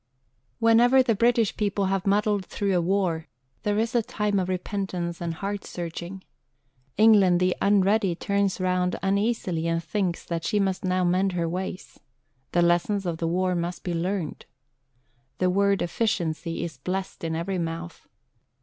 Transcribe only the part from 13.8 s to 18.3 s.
be learnt. The word "efficiency" is blessed in every mouth.